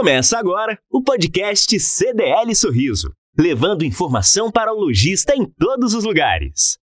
[0.00, 6.78] Começa agora o podcast CDL Sorriso, levando informação para o lojista em todos os lugares.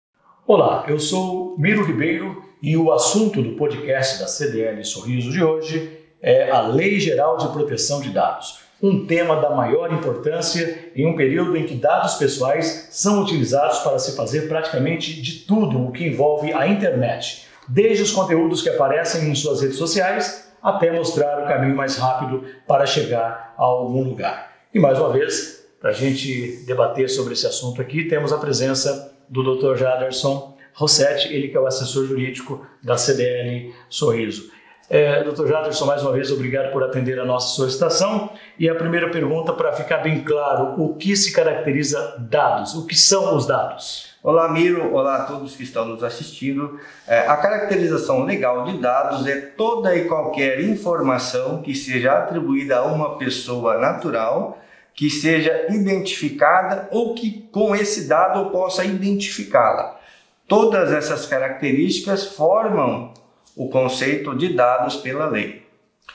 [0.47, 5.99] Olá, eu sou Miro Ribeiro e o assunto do podcast da CDL Sorriso de hoje
[6.21, 11.17] é a Lei Geral de Proteção de Dados, um tema da maior importância em um
[11.17, 16.07] período em que dados pessoais são utilizados para se fazer praticamente de tudo o que
[16.07, 21.77] envolve a internet, desde os conteúdos que aparecem em suas redes sociais até mostrar caminho
[21.77, 24.53] mais rápido para chegar a algum lugar.
[24.73, 29.15] E mais uma vez, para a gente debater sobre esse assunto aqui, temos a presença
[29.29, 29.77] do Dr.
[29.77, 34.51] Jaderson Rossetti, ele que é o assessor jurídico da CDL Sorriso.
[34.89, 35.49] É, Dr.
[35.49, 38.31] Jaderson, mais uma vez, obrigado por atender a nossa solicitação.
[38.57, 42.75] E a primeira pergunta, para ficar bem claro, o que se caracteriza dados?
[42.75, 44.15] O que são os dados?
[44.23, 44.95] Olá, Miro.
[44.95, 46.79] Olá a todos que estão nos assistindo.
[47.07, 52.85] É, a caracterização legal de dados é toda e qualquer informação que seja atribuída a
[52.85, 54.59] uma pessoa natural,
[54.95, 59.99] que seja identificada ou que com esse dado eu possa identificá-la.
[60.47, 63.13] Todas essas características formam
[63.57, 65.65] o conceito de dados pela lei.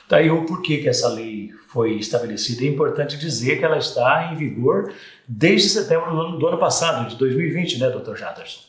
[0.08, 2.64] Daí tá o porquê que essa lei foi estabelecida.
[2.64, 4.92] É importante dizer que ela está em vigor
[5.26, 8.14] desde setembro do ano, do ano passado, de 2020, né, Dr.
[8.14, 8.60] Jaderson?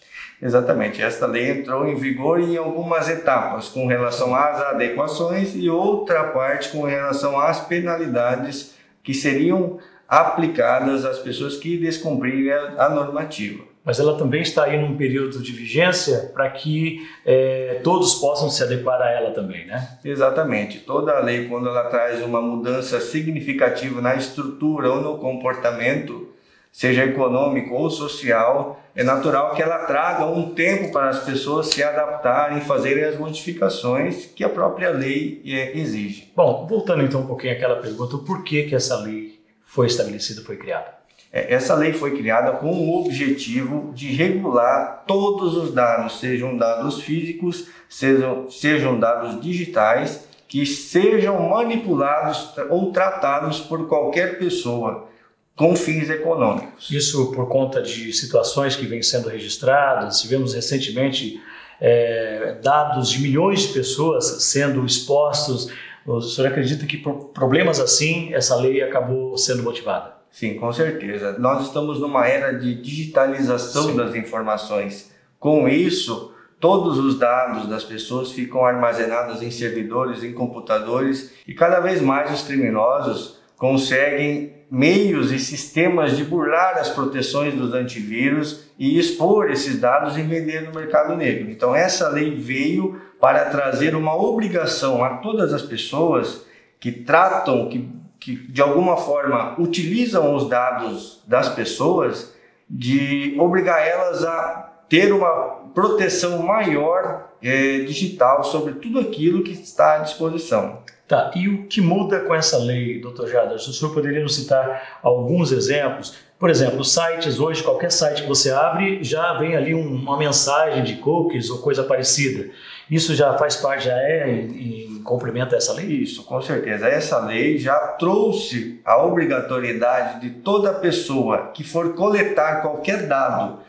[0.42, 1.02] Exatamente.
[1.02, 6.70] Esta lei entrou em vigor em algumas etapas, com relação às adequações e outra parte
[6.70, 14.18] com relação às penalidades que seriam aplicadas às pessoas que descumprirem a normativa mas ela
[14.18, 19.12] também está aí num período de vigência para que é, todos possam se adequar a
[19.12, 19.98] ela também, né?
[20.04, 20.80] Exatamente.
[20.80, 26.30] Toda lei, quando ela traz uma mudança significativa na estrutura ou no comportamento,
[26.72, 31.84] seja econômico ou social, é natural que ela traga um tempo para as pessoas se
[31.84, 36.32] adaptarem, fazerem as modificações que a própria lei é, exige.
[36.36, 40.56] Bom, voltando então um pouquinho àquela pergunta, por que que essa lei foi estabelecida, foi
[40.56, 41.03] criada?
[41.34, 47.02] É, essa lei foi criada com o objetivo de regular todos os dados, sejam dados
[47.02, 55.10] físicos, sejam, sejam dados digitais, que sejam manipulados ou tratados por qualquer pessoa
[55.56, 56.92] com fins econômicos.
[56.92, 60.22] Isso por conta de situações que vêm sendo registradas.
[60.22, 61.42] Tivemos recentemente
[61.82, 65.72] é, dados de milhões de pessoas sendo expostos.
[66.06, 70.13] O senhor acredita que por problemas assim essa lei acabou sendo motivada?
[70.34, 71.36] Sim, com certeza.
[71.38, 73.96] Nós estamos numa era de digitalização Sim.
[73.96, 75.12] das informações.
[75.40, 81.80] Com isso, todos os dados das pessoas ficam armazenados em servidores, em computadores e cada
[81.80, 88.98] vez mais os criminosos conseguem meios e sistemas de burlar as proteções dos antivírus e
[88.98, 91.52] expor esses dados e vender no mercado negro.
[91.52, 96.44] Então essa lei veio para trazer uma obrigação a todas as pessoas
[96.80, 97.88] que tratam, que
[98.24, 102.34] que de alguma forma utilizam os dados das pessoas
[102.70, 109.96] de obrigar elas a ter uma proteção maior é, digital sobre tudo aquilo que está
[109.96, 110.80] à disposição.
[111.06, 113.56] Tá, e o que muda com essa lei, doutor Jader?
[113.56, 116.16] O senhor poderia nos citar alguns exemplos?
[116.44, 120.18] Por exemplo, os sites, hoje, qualquer site que você abre, já vem ali um, uma
[120.18, 122.50] mensagem de cookies ou coisa parecida.
[122.92, 125.86] Isso já faz parte, já é em, cumprimento essa lei?
[125.86, 126.86] Isso, com certeza.
[126.90, 133.60] Essa lei já trouxe a obrigatoriedade de toda pessoa que for coletar qualquer dado,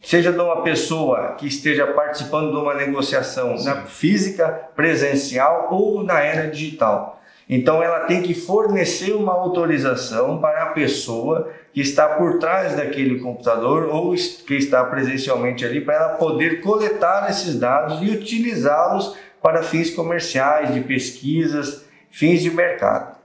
[0.00, 6.20] seja de uma pessoa que esteja participando de uma negociação na física, presencial ou na
[6.20, 7.21] era digital.
[7.48, 13.18] Então ela tem que fornecer uma autorização para a pessoa que está por trás daquele
[13.18, 19.62] computador ou que está presencialmente ali para ela poder coletar esses dados e utilizá-los para
[19.62, 23.16] fins comerciais, de pesquisas, fins de mercado.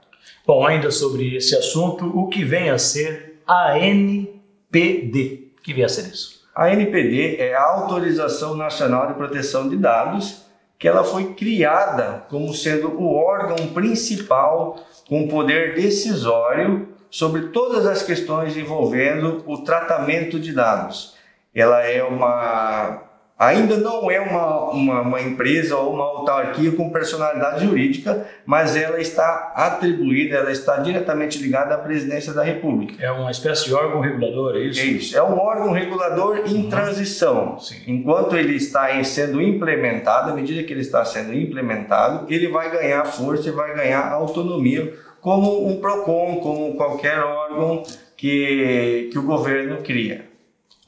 [0.46, 5.52] Bom, ainda sobre esse assunto, o que vem a ser a NPD?
[5.58, 6.38] O que vem a ser isso?
[6.54, 10.47] A NPD é a Autorização Nacional de Proteção de Dados,
[10.78, 14.78] que ela foi criada como sendo o órgão principal
[15.08, 21.16] com poder decisório sobre todas as questões envolvendo o tratamento de dados.
[21.54, 23.07] Ela é uma
[23.38, 29.00] ainda não é uma, uma, uma, empresa ou uma autarquia com personalidade jurídica, mas ela
[29.00, 32.94] está atribuída, ela está diretamente ligada à presidência da República.
[32.98, 34.80] É uma espécie de órgão regulador, é isso?
[34.80, 35.16] É isso.
[35.16, 36.68] É um órgão regulador em uhum.
[36.68, 37.58] transição.
[37.60, 37.76] Sim.
[37.86, 43.04] Enquanto ele está sendo implementado, à medida que ele está sendo implementado, ele vai ganhar
[43.04, 47.82] força e vai ganhar autonomia como um PROCON, como qualquer órgão
[48.16, 50.27] que, que o governo cria.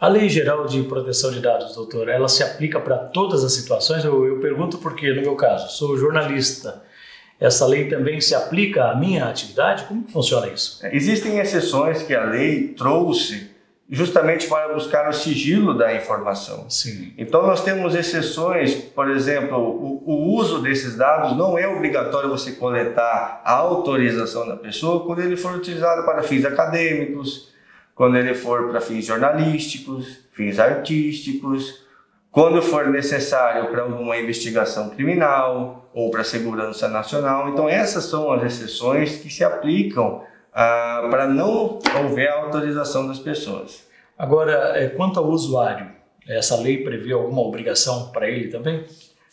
[0.00, 4.04] A Lei Geral de Proteção de Dados, doutor, ela se aplica para todas as situações?
[4.04, 6.82] Eu, eu pergunto porque, no meu caso, sou jornalista
[7.40, 9.84] essa lei também se aplica à minha atividade?
[9.84, 10.78] Como funciona isso?
[10.92, 13.48] Existem exceções que a lei trouxe
[13.88, 16.68] justamente para buscar o sigilo da informação.
[16.68, 17.12] Sim.
[17.18, 22.52] Então nós temos exceções, por exemplo, o, o, uso desses dados não é obrigatório você
[22.52, 27.49] coletar a autorização da pessoa quando ele for utilizado para fins acadêmicos,
[28.00, 31.84] quando ele for para fins jornalísticos, fins artísticos,
[32.30, 37.50] quando for necessário para alguma investigação criminal ou para segurança nacional.
[37.50, 43.86] Então essas são as exceções que se aplicam ah, para não houver autorização das pessoas.
[44.16, 45.90] Agora, é, quanto ao usuário,
[46.26, 48.82] essa lei prevê alguma obrigação para ele também?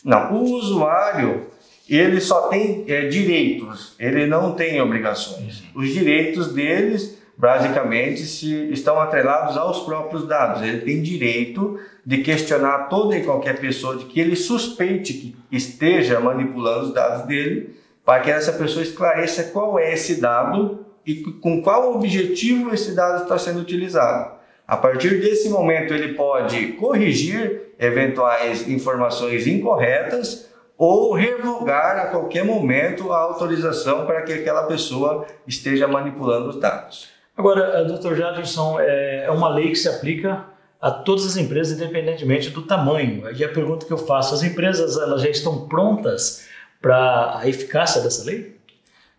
[0.03, 1.47] Não, o usuário
[1.87, 5.61] ele só tem é, direitos, ele não tem obrigações.
[5.73, 5.83] Uhum.
[5.83, 10.63] Os direitos deles basicamente se estão atrelados aos próprios dados.
[10.63, 16.19] Ele tem direito de questionar toda e qualquer pessoa de que ele suspeite que esteja
[16.19, 21.61] manipulando os dados dele, para que essa pessoa esclareça qual é esse dado e com
[21.61, 24.35] qual objetivo esse dado está sendo utilizado.
[24.67, 33.11] A partir desse momento, ele pode corrigir eventuais informações incorretas ou revogar a qualquer momento
[33.11, 37.16] a autorização para que aquela pessoa esteja manipulando os dados.
[37.37, 38.15] Agora, eh, Dr.
[38.15, 40.45] Jaderson, é, é uma lei que se aplica
[40.81, 43.23] a todas as empresas, independentemente do tamanho.
[43.35, 46.47] E a pergunta que eu faço: as empresas elas já estão prontas
[46.81, 48.57] para a eficácia dessa lei?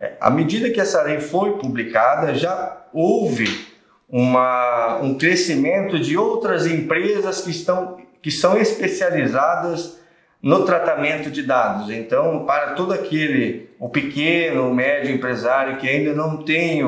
[0.00, 3.66] É, à medida que essa lei foi publicada, já houve
[4.08, 9.98] uma, um crescimento de outras empresas que, estão, que são especializadas
[10.40, 11.90] no tratamento de dados.
[11.90, 16.82] Então, para todo aquele, o pequeno, o médio empresário que ainda não tem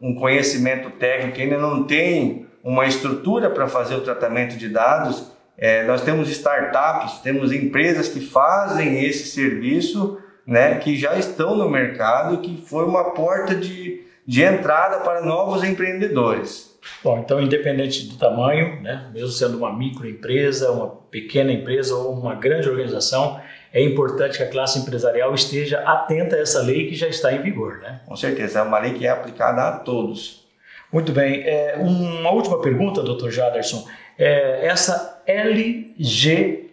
[0.00, 5.84] um conhecimento técnico, ainda não tem uma estrutura para fazer o tratamento de dados, é,
[5.84, 12.38] nós temos startups, temos empresas que fazem esse serviço né, que já estão no mercado,
[12.38, 16.70] que foi uma porta de, de entrada para novos empreendedores.
[17.04, 22.34] Bom, então, independente do tamanho, né, mesmo sendo uma microempresa, uma pequena empresa ou uma
[22.34, 23.38] grande organização,
[23.72, 27.40] é importante que a classe empresarial esteja atenta a essa lei que já está em
[27.40, 27.78] vigor.
[27.78, 28.00] Né?
[28.06, 30.46] Com certeza, é uma lei que é aplicada a todos.
[30.92, 31.42] Muito bem.
[31.44, 33.86] É, uma última pergunta, doutor Jaderson.
[34.18, 36.70] É, essa LGP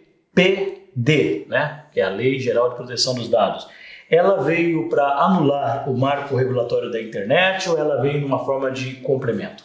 [0.94, 3.68] D, né, que é a Lei Geral de Proteção dos Dados,
[4.10, 8.94] ela veio para anular o marco regulatório da internet ou ela veio numa forma de
[8.96, 9.62] complemento?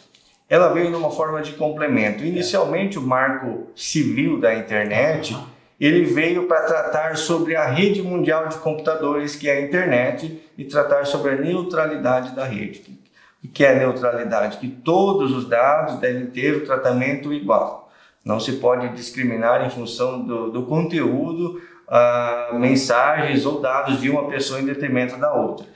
[0.48, 2.24] Ela veio numa forma de complemento.
[2.24, 5.44] Inicialmente, o marco civil da internet, uhum.
[5.80, 10.64] Ele veio para tratar sobre a rede mundial de computadores, que é a internet, e
[10.64, 12.98] tratar sobre a neutralidade da rede.
[13.42, 14.58] O que é neutralidade?
[14.58, 17.92] Que todos os dados devem ter o tratamento igual.
[18.24, 24.28] Não se pode discriminar em função do, do conteúdo, uh, mensagens ou dados de uma
[24.28, 25.66] pessoa em detrimento da outra.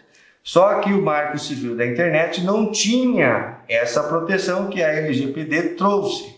[0.42, 6.37] Só que o Marco Civil da Internet não tinha essa proteção que a LGPD trouxe.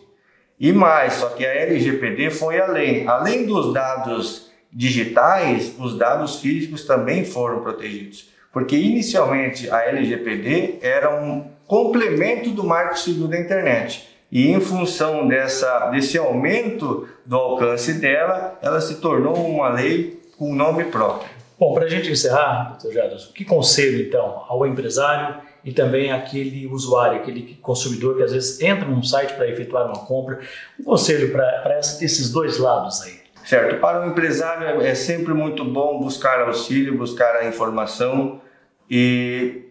[0.60, 3.08] E mais, só que a LGPD foi além.
[3.08, 8.28] Além dos dados digitais, os dados físicos também foram protegidos.
[8.52, 14.06] Porque inicialmente a LGPD era um complemento do Marco Civil da Internet.
[14.30, 20.54] E em função dessa, desse aumento do alcance dela, ela se tornou uma lei com
[20.54, 21.30] nome próprio.
[21.58, 26.66] Bom, para a gente encerrar, doutor Jadson, que conselho então ao empresário e também àquele
[26.66, 30.40] usuário, aquele consumidor que às vezes entra num site para efetuar uma compra,
[30.78, 33.20] um conselho para esses dois lados aí?
[33.44, 38.40] Certo, para o empresário é sempre muito bom buscar auxílio, buscar a informação
[38.90, 39.70] e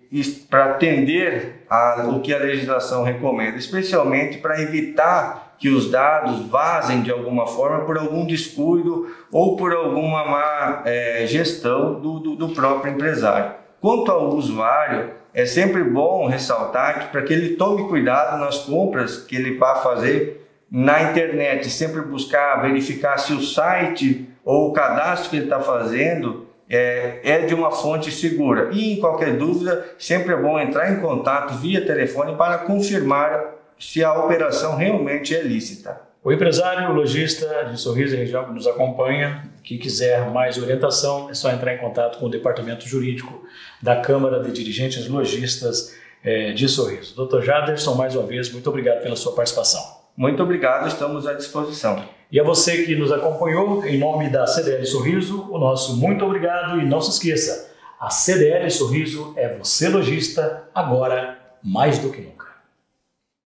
[0.50, 7.01] para atender a, o que a legislação recomenda, especialmente para evitar que os dados vazem
[7.01, 12.50] de alguma forma por algum descuido ou por alguma má é, gestão do, do, do
[12.50, 13.53] próprio empresário.
[13.81, 19.17] Quanto ao usuário, é sempre bom ressaltar que para que ele tome cuidado nas compras
[19.17, 25.29] que ele vai fazer na internet, sempre buscar verificar se o site ou o cadastro
[25.29, 28.69] que ele está fazendo é, é de uma fonte segura.
[28.71, 34.03] E em qualquer dúvida, sempre é bom entrar em contato via telefone para confirmar se
[34.03, 36.09] a operação realmente é lícita.
[36.22, 41.30] O empresário, o lojista de Sorriso e região que nos acompanha, que quiser mais orientação,
[41.30, 43.46] é só entrar em contato com o departamento jurídico
[43.82, 47.16] da Câmara de Dirigentes Lojistas é, de Sorriso.
[47.16, 47.42] Dr.
[47.42, 49.82] Jaderson, mais uma vez, muito obrigado pela sua participação.
[50.18, 52.04] Muito obrigado, estamos à disposição.
[52.30, 56.82] E a você que nos acompanhou, em nome da CDL Sorriso, o nosso muito obrigado
[56.82, 62.38] e não se esqueça, a CDL Sorriso é você lojista agora mais do que nunca.